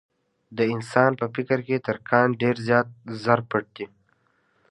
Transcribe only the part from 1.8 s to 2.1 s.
تر